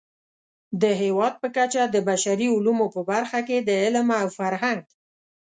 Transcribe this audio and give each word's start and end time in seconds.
د 0.81 0.83
هېواد 1.01 1.33
په 1.41 1.47
کچه 1.57 1.83
د 1.89 1.95
بشري 2.09 2.47
علومو 2.55 2.87
په 2.95 3.01
برخه 3.11 3.39
کې 3.47 3.57
د 3.67 3.69
علم 3.83 4.07
او 4.21 4.27
فرهنګ 4.37 4.83